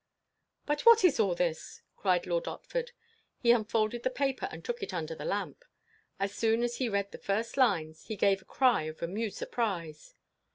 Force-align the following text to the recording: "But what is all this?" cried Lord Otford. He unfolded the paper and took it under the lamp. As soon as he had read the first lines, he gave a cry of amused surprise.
"But 0.65 0.81
what 0.81 1.03
is 1.03 1.19
all 1.19 1.35
this?" 1.35 1.83
cried 1.95 2.25
Lord 2.25 2.45
Otford. 2.47 2.89
He 3.37 3.51
unfolded 3.51 4.01
the 4.01 4.09
paper 4.09 4.49
and 4.51 4.65
took 4.65 4.81
it 4.81 4.95
under 4.95 5.13
the 5.13 5.25
lamp. 5.25 5.63
As 6.19 6.33
soon 6.33 6.63
as 6.63 6.77
he 6.77 6.85
had 6.85 6.93
read 6.93 7.11
the 7.11 7.19
first 7.19 7.55
lines, 7.55 8.05
he 8.05 8.15
gave 8.15 8.41
a 8.41 8.45
cry 8.45 8.85
of 8.85 9.03
amused 9.03 9.37
surprise. 9.37 10.15